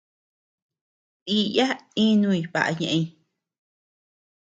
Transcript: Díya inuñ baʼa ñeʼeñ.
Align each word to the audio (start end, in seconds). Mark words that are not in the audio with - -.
Díya 1.25 1.67
inuñ 2.03 2.39
baʼa 2.53 2.71
ñeʼeñ. 2.79 3.03